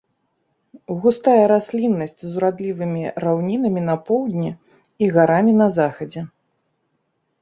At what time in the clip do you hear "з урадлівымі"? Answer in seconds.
2.25-3.03